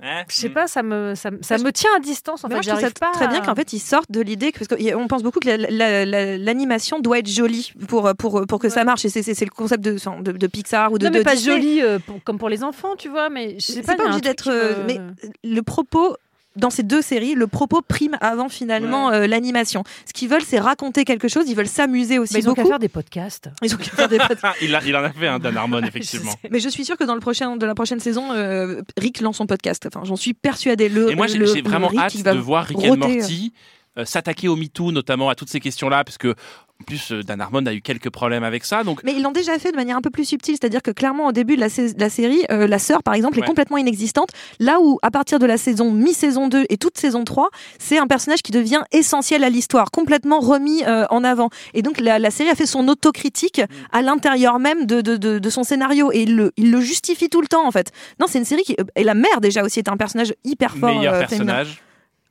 [0.04, 0.54] Hein Je sais Mm.
[0.54, 2.44] pas, ça me ça, ça me tient à distance.
[2.44, 3.12] En Mais fait, moi, je trouve ça pas.
[3.14, 5.56] très bien qu'en fait ils sortent de l'idée que- parce qu'on pense beaucoup que la-
[5.58, 9.50] la- la- l'animation doit être jolie pour pour pour que ça marche et c'est- le
[9.50, 11.56] concept de, de de Pixar ou de non, mais de pas Disney.
[11.56, 13.30] joli euh, pour- comme pour les enfants, tu vois.
[13.30, 13.96] Mais je sais C'est pas.
[13.96, 14.50] pas, obligé d'être.
[14.52, 15.00] euh, Mais
[15.46, 16.18] le propos
[16.56, 19.84] dans ces deux séries, le propos prime avant finalement euh, l'animation.
[20.06, 21.46] Ce qu'ils veulent, c'est raconter quelque chose.
[21.50, 23.50] Ils veulent s'amuser aussi ils ont qu'à faire des podcasts.
[23.62, 24.18] Ils ont qu'à faire des
[24.62, 26.34] il, a- il en a fait un Dan Harmon, effectivement.
[26.50, 29.38] Mais je suis sûre que dans le prochain, de la prochaine saison, euh, Rick lance
[29.38, 29.86] son podcast.
[29.88, 30.90] Enfin, j'en suis persuadée.
[30.90, 32.98] Le, Et moi, j'ai le- j'ai le vraiment Rick, hâte de voir Rick and rôter,
[33.18, 33.54] Morty
[33.98, 36.36] euh, s'attaquer au MeToo, notamment à toutes ces questions-là, parce que,
[36.82, 38.84] en plus, euh, Dan Harmon a eu quelques problèmes avec ça.
[38.84, 41.28] Donc, Mais ils l'ont déjà fait de manière un peu plus subtile, c'est-à-dire que clairement
[41.28, 41.70] au début de la,
[42.10, 43.44] série, euh, la sœur par exemple Ouais.
[43.44, 47.24] est complètement inexistante, là où à partir de la saison mi-saison 2 et toute saison
[47.24, 51.50] 3, c'est un personnage qui devient essentiel à l'histoire, complètement remis euh, en avant.
[51.74, 53.62] Et donc la, la série a fait son autocritique
[53.94, 57.30] à l'intérieur même de, de, de- de son scénario et il le, il le justifie
[57.30, 57.92] tout le temps en fait.
[58.20, 58.76] Non, c'est une série qui...
[58.98, 60.94] Et la mère déjà aussi est un personnage hyper fort.
[60.98, 61.64] meilleur euh, féminin.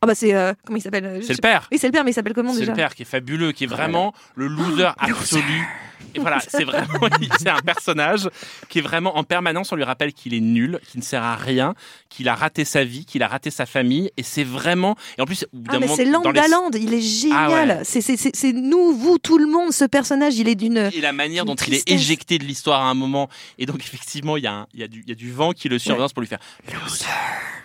[0.05, 0.35] Ah bah c'est...
[0.35, 1.67] euh, comment il s'appelle euh, c'est le père.
[1.73, 3.53] Oui c'est le père, mais il s'appelle comment C'est déjà le père qui est fabuleux,
[3.53, 5.67] qui est vraiment le loser absolu.
[6.14, 8.29] Et voilà, c'est vraiment c'est un personnage
[8.69, 9.73] qui est vraiment en permanence.
[9.73, 11.75] On lui rappelle qu'il est nul, qu'il ne sert à rien,
[12.09, 14.11] qu'il a raté sa vie, qu'il a raté sa famille.
[14.17, 14.97] Et c'est vraiment.
[15.19, 17.71] Et en plus, Ah mais c'est dans les- il est génial.
[17.71, 17.85] Ah ouais.
[17.85, 19.73] C'est- nous, vous, tout le monde.
[19.73, 20.90] Ce personnage, il est d'une.
[20.95, 23.29] et la manière dont il est éjecté de l'histoire à un moment.
[23.59, 25.33] Et donc, effectivement, il y, a un- il y, a du- il y a du
[25.33, 26.38] vent qui le surveille pour lui faire
[26.73, 27.05] loser.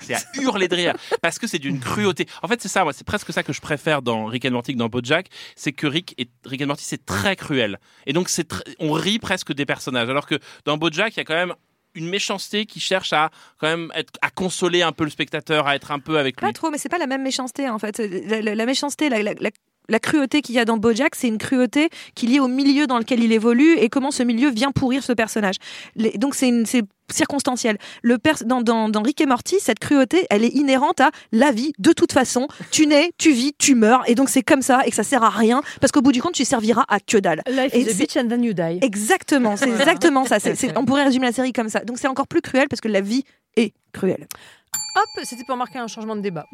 [0.01, 0.93] C'est à hurler de rire.
[1.21, 2.25] Parce que c'est d'une cruauté.
[2.41, 4.73] En fait, c'est ça, moi, c'est presque ça que je préfère dans Rick and Morty
[4.73, 5.27] que dans Bojack.
[5.55, 7.79] C'est que Rick, et, Rick and Morty, c'est très cruel.
[8.07, 10.09] Et donc, c'est tr- on rit presque des personnages.
[10.09, 11.53] Alors que dans Bojack, il y a quand même
[11.95, 15.75] une méchanceté qui cherche à quand même être, à consoler un peu le spectateur, à
[15.75, 16.47] être un peu avec lui.
[16.47, 17.97] Pas trop, mais c'est pas la même méchanceté en fait.
[17.97, 19.33] La, la- la méchanceté, la,
[19.89, 22.87] la- cruauté qu'il y a dans BoJack, c'est une cruauté qui est liée au milieu
[22.87, 25.55] dans lequel il évolue et comment ce milieu vient pourrir ce personnage.
[25.95, 26.83] Les- donc c'est une- c'est.
[28.03, 31.51] Le pers- dans, dans, dans Rick et Morty, cette cruauté, elle est inhérente à la
[31.51, 31.73] vie.
[31.79, 34.91] De toute façon, tu nais, tu vis, tu meurs, et donc c'est comme ça et
[34.91, 37.41] que ça sert à rien parce qu'au bout du compte, tu serviras à que dalle.
[37.49, 38.77] Life Et is a bitch and then you die.
[38.83, 40.39] Exactement, c'est exactement ça.
[40.39, 41.79] C'est- c'est- on pourrait résumer la série comme ça.
[41.79, 43.23] Donc c'est encore plus cruel parce que la vie
[43.57, 44.27] est cruelle.
[44.99, 46.45] Hop, c'était pour marquer un changement de débat.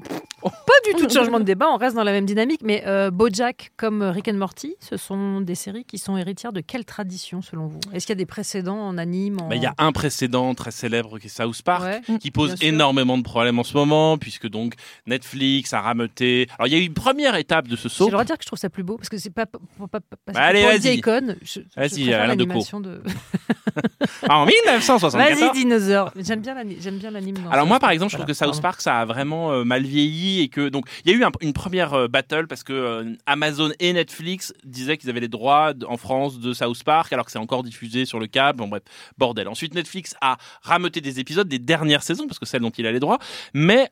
[0.42, 0.52] Pas
[0.86, 3.72] du tout de changement de débat, on reste dans la même dynamique, mais euh, BoJack
[3.78, 7.68] comme Rick and Morty, ce sont des séries qui sont héritières de quelle tradition selon
[7.68, 7.80] vous?
[7.94, 9.48] Est-ce qu'il y a des précédents en anime en...
[9.48, 12.56] Bah, Il y a un précédent très célèbre qui est South Park, Ouais, qui pose
[12.62, 14.74] énormément de problèmes en ce moment, puisque donc
[15.08, 16.48] Netflix a rameuté.
[16.60, 18.10] Alors il y a eu une première étape de ce saut.
[18.10, 20.00] droit de dire que je trouve ça plus beau parce que c'est pas pour- pas-
[20.26, 21.02] parce Bah, allez, vas-y.
[21.42, 22.46] Je, je Vas-y, Alain de.
[24.30, 25.16] En 1974.
[25.40, 26.12] Vas-y dinosaure.
[26.18, 27.36] J'aime bien l'anime.
[27.52, 28.62] Alors moi par exemple je trouve que South.
[28.62, 31.32] Park ça a vraiment euh, mal vieilli et que donc il y a eu un-
[31.42, 35.74] une première euh, battle parce que euh, Amazon et Netflix disaient qu'ils avaient les droits
[35.88, 38.84] en France de South Park alors que c'est encore diffusé sur le câble bon bref
[39.18, 39.48] bordel.
[39.48, 42.92] Ensuite Netflix a rameuté des épisodes des dernières saisons parce que celles dont il a
[42.92, 43.20] les droits
[43.54, 43.90] mais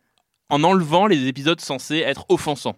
[0.50, 2.76] en enlevant les épisodes censés être offensants.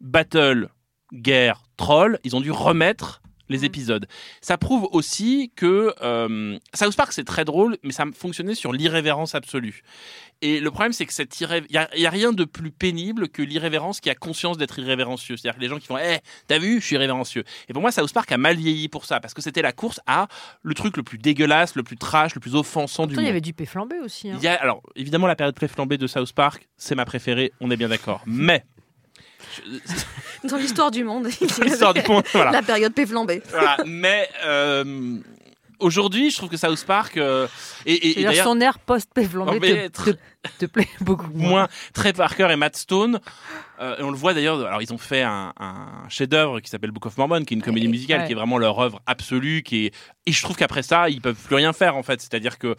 [0.00, 0.68] Battle,
[1.12, 4.06] guerre, troll, ils ont dû remettre les épisodes.
[4.40, 9.34] Ça prouve aussi que euh, South Park c'est très drôle, mais ça fonctionnait sur l'irrévérence
[9.34, 9.82] absolue.
[10.40, 11.62] Et le problème c'est que cette irré...
[11.68, 15.36] il y a, rien de plus pénible que l'irrévérence qui a conscience d'être irrévérencieux.
[15.36, 17.44] C'est-à-dire que les gens qui font, eh, t'as vu, je suis irrévérencieux.
[17.68, 20.00] Et pour moi, South Park a mal vieilli pour ça, parce que c'était la course
[20.06, 20.28] à
[20.62, 23.26] le truc le plus dégueulasse, le plus trash, le plus offensant du Pourtant, il y
[23.26, 23.30] monde.
[23.30, 24.30] avait du P flambé aussi.
[24.30, 24.36] hein.
[24.38, 27.70] Il y a, alors, évidemment, la période flambée de South Park, c'est ma préférée, on
[27.70, 28.22] est bien d'accord.
[28.26, 28.64] Mais,
[30.44, 31.28] Dans l'histoire du monde.
[31.62, 32.50] l'histoire du monde, voilà.
[32.52, 33.42] La période péflambée.
[33.50, 35.16] Voilà, mais euh,
[35.80, 37.46] aujourd'hui, je trouve que South Park euh,
[37.86, 40.16] et, et- et C'est-à-dire d'ailleurs son air post-P flambé Non, mais te, te,
[40.60, 41.48] te plaît beaucoup moins.
[41.50, 43.20] moins Trey Parker et Matt Stone.
[43.80, 44.64] euh, et on le voit d'ailleurs.
[44.64, 47.62] Alors ils ont fait un, un chef-d'œuvre qui s'appelle Book of Mormon, qui est une
[47.62, 48.26] comédie Ouais, musicale, ouais.
[48.26, 49.62] qui est vraiment leur œuvre absolue.
[49.62, 49.94] Qui est
[50.26, 52.20] et je trouve qu'après ça, ils peuvent plus rien faire en fait.
[52.20, 52.74] C'est-à-dire que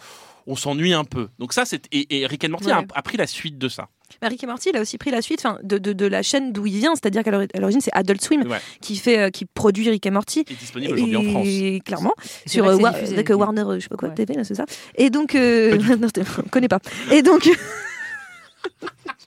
[0.52, 1.30] on s'ennuie un peu.
[1.40, 2.86] Donc ça, c'est et, et Rick and Morty a, Ouais.
[2.94, 3.88] a pris la suite de ça.
[4.22, 6.24] Bah, Rick et Morty, il a aussi pris la suite enfin, de, de, de la
[6.24, 8.58] chaîne d'où il vient, c'est-à-dire qu'à l'origine, c'est Adult Swim Ouais.
[8.82, 10.44] qui, fait, euh, qui produit Rick et Morty.
[10.50, 11.48] Et disponible aujourd'hui en France.
[11.86, 12.14] Clairement,
[12.48, 13.40] sur euh, Wa- avec euh, films.
[13.40, 14.16] Warner, je sais pas quoi, Ouais.
[14.16, 14.66] TV, c'est ça.
[14.96, 15.78] Et donc, euh...
[15.98, 16.08] non,
[16.44, 16.80] on connaît pas.
[17.12, 17.48] Et donc,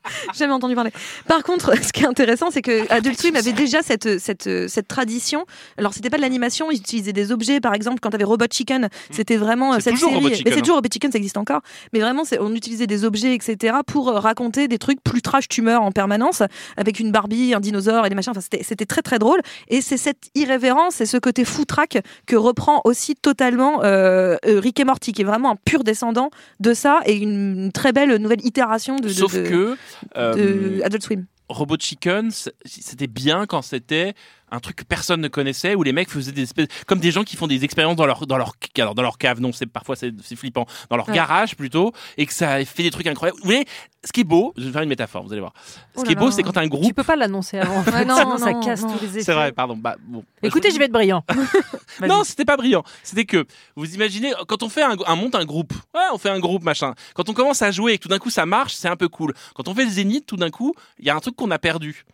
[0.35, 0.91] jamais entendu parler.
[1.27, 4.89] Par contre, ce qui est intéressant, c'est que Adult Swim avait déjà cette, cette, cette
[4.89, 5.45] tradition.
[5.79, 8.47] Alors, c'était pas de l'animation, ils utilisaient des objets, par exemple, quand tu avais Robot
[8.51, 10.17] Chicken, c'était vraiment euh, cette toujours série.
[10.17, 10.63] Robot mais Chicken, c'est hein.
[10.63, 11.61] toujours Robot Chicken, ça existe encore.
[11.93, 15.83] Mais vraiment, on utilisait des objets, etc., pour euh, raconter des trucs plus trash tumeur
[15.83, 16.43] en permanence,
[16.77, 18.33] avec une Barbie, un dinosaure et des machins.
[18.37, 19.41] Enfin, c'était très très drôle.
[19.69, 24.85] Et c'est cette irrévérence et ce côté foutraque que reprend aussi totalement euh, Rick et
[24.85, 28.45] Morty, qui est vraiment un pur descendant de ça et une, une très belle nouvelle
[28.45, 29.77] itération de, de- Sauf de- que
[30.17, 30.35] euh,
[30.79, 31.27] de Adult Swim.
[31.49, 32.31] Robot Chicken,
[32.65, 34.15] c'était bien quand c'était
[34.53, 37.25] un truc que personne ne connaissait où les mecs faisaient des espèces comme des gens
[37.25, 39.97] qui font des expériences dans leur dans leur alors dans leur cave non c'est parfois
[39.97, 41.15] c'est flippant dans leur Ouais.
[41.17, 43.65] garage plutôt et que ça fait des trucs incroyables vous voyez
[44.05, 46.13] ce qui est beau je vais faire une métaphore vous allez voir ce Oh qui
[46.13, 47.77] est beau c'est quand un Tu groupe peux pas l'annoncer avant.
[48.07, 48.93] non, sinon ça non, casse non.
[48.93, 49.23] tous les effets.
[49.25, 51.25] c'est vrai pardon bah bon Écoutez, je vais être brillant.
[52.07, 52.83] Non, c'était pas brillant.
[53.05, 55.73] C'était que vous imaginez quand on fait un, un monte un groupe.
[55.95, 56.95] Ouais, on fait un groupe machin.
[57.15, 59.09] Quand on commence à jouer et que tout d'un coup ça marche, c'est un peu
[59.09, 59.35] cool.
[59.55, 61.59] Quand on fait le zénith, tout d'un coup, il y a un truc qu'on a
[61.59, 62.05] perdu.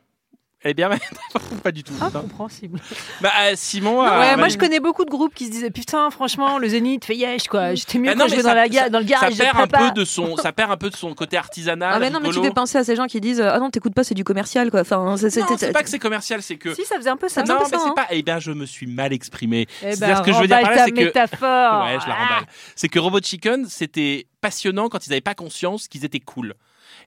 [0.64, 0.90] Est bien
[1.62, 1.92] pas du tout.
[2.00, 2.22] Ah, Non.
[2.22, 2.80] compréhensible.
[3.20, 4.02] Bah euh, Simon.
[4.02, 7.04] ouais, euh, moi je connais beaucoup de groupes qui se disaient putain, franchement, le Zénith
[7.04, 7.76] fait yesh quoi.
[7.76, 9.34] J'étais mieux Bah non, quand je dans, la ça- dans le garage.
[9.34, 11.92] ça perd un peu de son, ça perd un peu de son côté artisanal.
[11.94, 13.94] Ah mais non mais tu fais penser à ces gens qui disent ah non t'écoutes
[13.94, 16.74] pas c'est du commercial quoi enfin c'est Non, c'est pas que c'est commercial, c'est que.
[16.74, 17.44] Si, ça faisait un peu ça.
[17.44, 17.92] Non, mais c'est hein.
[17.94, 18.06] pas.
[18.10, 19.66] Eh bien, je me suis mal exprimé.
[19.82, 21.84] Eh C'est-à-dire, ben, ce que je veux dire par là, c'est que- métaphore.
[21.84, 22.24] Ouais, je la Ah.
[22.34, 22.48] remballe.
[22.74, 26.54] C'est que Robot Chicken, c'était passionnant quand ils n'avaient pas conscience qu'ils étaient cool.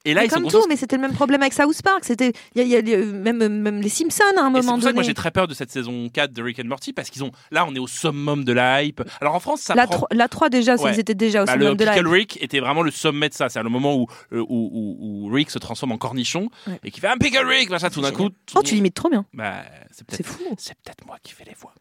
[0.05, 2.33] Et là, Mais ils comme tout mais c'était le même problème avec South Park c'était
[2.55, 4.81] il y a, il y a- même même les Simpsons à un c'est moment pour
[4.83, 6.91] ça que moi donné j'ai très peur de cette saison 4 de Rick and Morty
[6.93, 9.01] parce qu'ils ont là on est au summum de la hype.
[9.21, 10.93] Alors en France ça la, prend 3, la 3 déjà Ouais.
[10.95, 13.29] ils étaient déjà au Bah, summum le de la Pickle Rick était vraiment le sommet
[13.29, 13.49] de ça.
[13.49, 16.79] C'est le moment où, euh, où, où, où Rick se transforme en cornichon Ouais.
[16.83, 18.29] et qui fait un Pickle Rick, machin, tout d'un coup.
[18.29, 19.61] tout- oh tu l'imites trop bien Bah,
[19.91, 21.73] c'est c'est peut-être fou c'est peut-être moi qui fais les voix.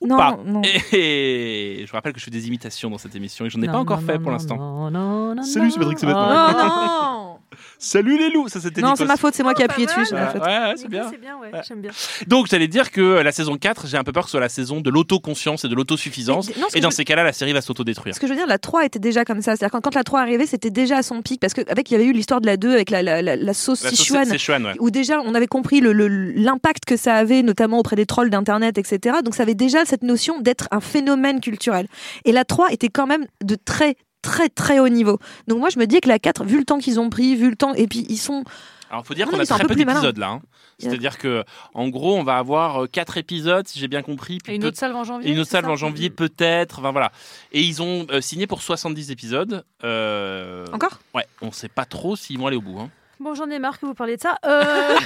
[0.00, 0.38] Ou non pas.
[0.44, 0.62] non
[0.92, 3.62] Et je vous rappelle que je fais des imitations dans cette émission et je n'en
[3.62, 4.56] ai pas encore non, fait non, pour non, l'instant.
[4.56, 5.78] non, non, non, Salut, c'est.
[5.78, 6.22] Patrick Sébastien.
[6.48, 7.28] Oh, non non
[7.78, 10.00] Salut les loups, ça c'était non c'est ma faute c'est moi qui ai appuyé pas
[10.00, 11.06] dessus Ouais, ouais, c'est bien.
[11.10, 11.90] C'est bien, ouais, j'aime bien.
[12.26, 14.48] Donc j'allais dire que la saison 4, j'ai un peu peur que ce soit la
[14.48, 16.48] saison de l'autoconscience et de l'autosuffisance.
[16.56, 18.14] Non, Et dans je- ces cas-là, la série va s'autodétruire.
[18.14, 19.56] Ce que je veux dire, la 3 était déjà comme ça.
[19.56, 21.40] C'est-à-dire quand, quand la 3 arrivait, c'était déjà à son pic.
[21.40, 23.54] Parce qu'avec, il y avait eu l'histoire de la 2 avec la, la, la, la
[23.54, 24.26] sauce Sichuan.
[24.64, 24.74] ouais.
[24.80, 29.18] où déjà on avait compris l'impact que ça avait, notamment auprès des trolls d'internet, etc.
[29.24, 31.86] Donc ça avait déjà cette notion d'être un phénomène culturel.
[32.24, 35.18] Et la 3 était quand même de très très très haut niveau.
[35.48, 37.50] Donc moi je me dis que la 4, vu le temps qu'ils ont pris, vu
[37.50, 38.44] le temps, et puis ils sont...
[38.90, 40.28] Alors, faut dire Non, qu'on a très peu d'épisodes là.
[40.32, 40.42] hein.
[40.78, 44.38] C'est-à-dire que, en gros, on va avoir euh, quatre épisodes, si j'ai bien compris.
[44.38, 46.80] puis Et une autre salve en janvier et une autre salve en janvier, peut-être.
[46.80, 47.12] Enfin voilà.
[47.52, 49.64] Et ils ont euh, signé pour 70 épisodes.
[49.84, 50.98] Euh, Encore?
[51.14, 52.80] Ouais, on sait pas trop s'ils vont aller au bout.
[52.80, 52.90] Hein.
[53.22, 54.36] Bon, j'en ai marre que vous parliez de ça.
[54.44, 54.96] Euh,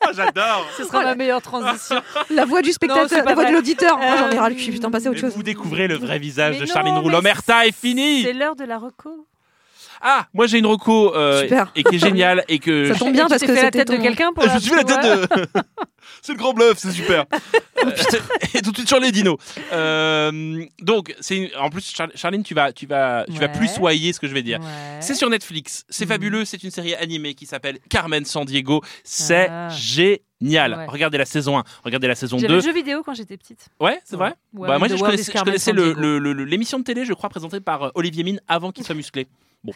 [0.00, 2.02] Ah, j'adore ce sera ma meilleure transition.
[2.30, 3.96] La voix du spectateur, la voix de l'auditeur.
[3.98, 5.32] Moi j'en ai Euh, ras le cul, putain, passer à autre chose.
[5.36, 7.08] Vous découvrez le vrai visage Mais de non, Charline Roux.
[7.08, 9.26] L'Omerta est fini C'est l'heure de la reco.
[10.02, 11.70] Ah, moi j'ai une reco euh, Super.
[11.76, 13.96] et qui est géniale et que Ça tombe bien parce que fait la c'était tête
[13.98, 15.46] de quelqu'un pour je me suis fait la tête de.
[16.22, 17.24] c'est le grand bluff, c'est super.
[18.54, 19.36] Et tout de suite sur les dinos.
[19.72, 23.66] Euh, donc, c'est une- en plus, Char- Charline, tu vas, tu vas, tu vas plus
[23.68, 24.60] soyer ce que je vais dire.
[24.60, 24.66] Ouais.
[25.00, 26.10] C'est sur Netflix, c'est Mhm.
[26.10, 28.82] fabuleux, c'est une série animée qui s'appelle Carmen San Diego.
[29.02, 29.68] C'est Ah.
[29.70, 30.74] génial.
[30.74, 30.86] Ouais.
[30.86, 32.54] Regardez la saison 1, regardez la saison J'avais 2.
[32.56, 33.66] le jeu vidéo quand j'étais petite.
[33.80, 34.34] Ouais, c'est vrai.
[34.54, 38.22] Ouais, Bah, moi, je je connaissais l'émission de télé, je crois, présentée par euh, Olivier
[38.24, 39.26] Mine avant qu'il soit musclé.
[39.64, 39.72] Bon.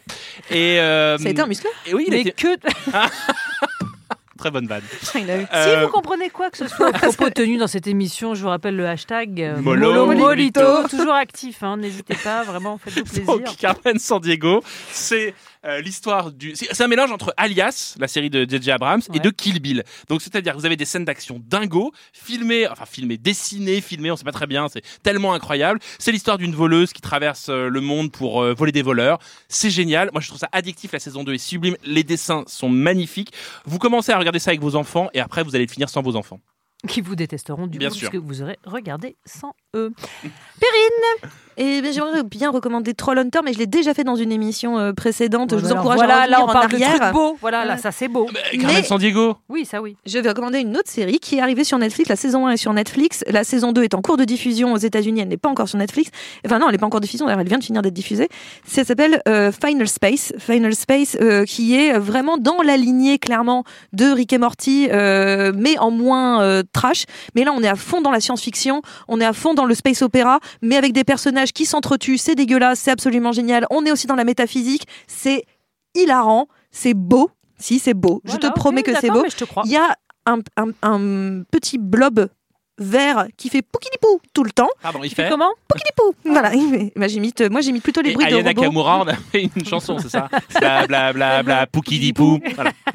[0.51, 2.57] Et, euh, Ça a été un muscle Et oui, il Mais était que
[4.39, 4.83] très bonne vanne.
[5.15, 7.87] Il a eu- Si Euh, vous comprenez quoi que ce soit propos tenus dans cette
[7.87, 10.61] émission, je vous rappelle le hashtag euh, Molo Molito.
[10.61, 10.89] Molito.
[10.89, 13.25] Toujours actif, hein, n'hésitez pas, vraiment, faites-vous plaisir.
[13.27, 15.35] Donc, Carmen San Diego, c'est
[15.67, 16.55] euh, l'histoire du.
[16.55, 18.71] C'est un mélange entre Alias, la série de J.J.
[18.71, 19.85] Abrams, et de Kill Bill.
[20.09, 24.17] Donc, c'est-à-dire que vous avez des scènes d'action dingo, filmées, enfin filmées, dessinées, filmées, on
[24.17, 25.81] sait pas très bien, c'est tellement incroyable.
[25.99, 29.19] C'est l'histoire d'une voleuse qui traverse euh, le monde pour euh, voler des voleurs.
[29.49, 30.11] C'est génial.
[30.13, 30.93] Moi, je trouve ça addictif.
[30.93, 31.77] La saison 2 est sublime.
[31.85, 33.33] Les dessins sont magnifiques.
[33.65, 36.03] Vous commencez à regarder ça avec vos enfants et après, vous allez le finir sans
[36.03, 36.41] vos enfants.
[36.87, 38.11] Qui vous détesteront du Bien coup, sûr.
[38.11, 39.93] puisque vous aurez regardé sans eux.
[41.59, 44.93] Et ben, j'aimerais bien recommander Trollhunter, mais je l'ai déjà fait dans une émission euh,
[44.93, 45.53] précédente.
[45.53, 47.01] je vous Alors, encourage voilà, à là, on en parle de arrière.
[47.01, 47.39] trucs beaux.
[47.41, 47.81] Voilà, là, Ouais.
[47.81, 48.27] ça, c'est beau.
[48.53, 49.37] Carmen Mais- San Diego.
[49.49, 49.97] Oui, ça, oui.
[50.05, 52.11] Je vais recommander une autre série qui est arrivée sur Netflix.
[52.11, 53.25] La saison 1 est sur Netflix.
[53.29, 55.21] La saison 2 est en cours de diffusion aux États-Unis.
[55.23, 56.11] Elle n'est pas encore sur Netflix.
[56.45, 57.25] Enfin, non, elle n'est pas encore diffusion.
[57.25, 58.29] D'ailleurs, elle vient de finir d'être diffusée.
[58.67, 60.35] Ça s'appelle euh, Final Space.
[60.39, 65.53] Final Space, euh, qui est vraiment dans la lignée, clairement, de Rick et Morty, euh,
[65.57, 67.07] mais en moins euh, trash.
[67.35, 68.83] Mais là, on est à fond dans la science-fiction.
[69.09, 72.19] On est à fond dans le space opéra, mais avec des personnages qui s'entretuent.
[72.19, 72.81] C'est dégueulasse.
[72.81, 73.67] C'est absolument génial.
[73.71, 74.87] On est aussi dans la métaphysique.
[75.07, 75.45] C'est
[75.95, 76.49] hilarant.
[76.71, 77.31] C'est beau.
[77.59, 78.21] Si, c'est beau.
[78.25, 79.23] je te promets que c'est beau.
[79.65, 82.29] Il y a un, un- un petit blob
[82.79, 84.69] vert qui fait poukinipou tout le temps.
[84.83, 85.29] Pardon, il Tu fais fait.
[85.31, 86.15] comment Poukinipou.
[86.25, 86.53] Voilà.
[86.97, 88.63] Bah, j'imite, moi, j'imite plutôt les Et bruits de Ayana robots.
[88.63, 92.41] Kamura, on a fait une chanson, c'est ça Bla bla bla bla, poukidipou.
[92.55, 92.73] Voilà.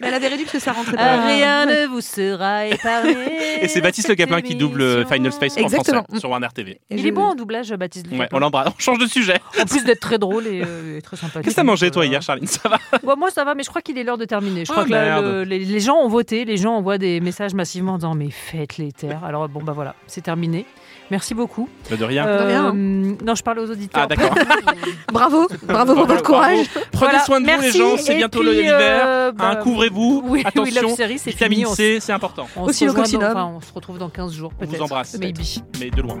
[0.00, 1.26] Mais elle avait réduit parce que ça rentrait Euh, pas.
[1.26, 3.14] Rien ne vous sera épargné.
[3.62, 6.02] Et c'est Baptiste Le Capin qui double euh, Final Space en Exactement.
[6.04, 6.72] français sur Warner TV.
[6.72, 8.06] Et Il je- est bon en doublage, Baptiste.
[8.10, 8.68] Le Ouais, on l'embrasse.
[8.68, 9.36] On change de sujet.
[9.60, 11.42] En plus d'être très drôle et, euh, et très sympathique.
[11.44, 12.10] Qu'est-ce que t'as mangé toi Voilà.
[12.10, 14.24] hier, Charline Ça va Ouais, moi ça va, mais je crois qu'il est l'heure de
[14.24, 14.64] terminer.
[14.64, 15.24] Je Ah, crois que là, merde.
[15.24, 18.30] le- les, les gens ont voté, les gens envoient des messages massivement en disant mais
[18.30, 19.24] faites les terres.
[19.24, 20.66] Alors bon bah voilà, c'est terminé.
[21.10, 21.68] Merci beaucoup.
[21.90, 22.26] Bah, De rien.
[22.26, 22.72] Euh, rien.
[22.72, 24.02] non, je parle aux auditeurs.
[24.04, 24.34] Ah d'accord.
[25.12, 26.66] Bravo, bravo pour votre courage.
[26.92, 27.78] Prenez Voilà, soin de vous les merci.
[27.78, 28.76] gens, c'est bientôt puis, l'hiver.
[29.06, 30.22] euh, bah, Hein, Couvrez-vous.
[30.26, 30.94] oui, Attention.
[30.96, 32.46] Series, c'est Vitamine fini, C, c'est important.
[32.56, 35.16] On Aussi se dans- enfin, on se retrouve dans 15 jours On vous embrasse.
[35.18, 35.38] Maybe.
[35.80, 36.20] Mais de loin.